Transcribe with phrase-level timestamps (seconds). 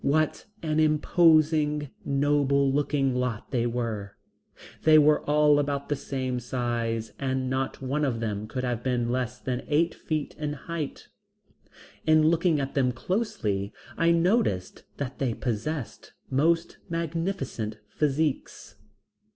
[0.03, 4.17] What an imposing, noble looking lot they were.
[4.81, 9.11] They were all about the same size and not one of them could have been
[9.11, 11.09] less than eight feet in height.
[12.07, 18.77] In looking at them closely, I noticed that they possessed most magnificent physiques.